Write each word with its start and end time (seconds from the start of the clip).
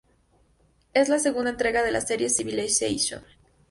Es 0.95 1.09
la 1.09 1.19
segunda 1.19 1.51
entrega 1.51 1.83
de 1.83 1.91
la 1.91 2.01
serie 2.01 2.31
"Civilization". 2.31 3.21